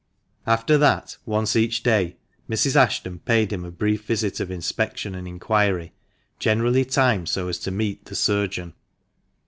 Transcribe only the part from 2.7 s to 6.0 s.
Ashton paid him a brief visit of inspection and inquiry,